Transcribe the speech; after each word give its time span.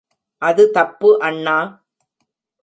அது 0.41 0.63
தப்பு 0.71 1.09
அண்ணா! 1.21 1.57